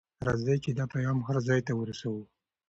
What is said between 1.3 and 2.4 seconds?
ځای ته ورسوو.